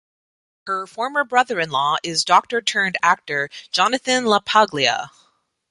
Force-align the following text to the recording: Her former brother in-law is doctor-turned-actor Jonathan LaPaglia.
Her 0.65 0.87
former 0.87 1.23
brother 1.23 1.59
in-law 1.59 1.97
is 2.01 2.25
doctor-turned-actor 2.25 3.51
Jonathan 3.69 4.25
LaPaglia. 4.25 5.11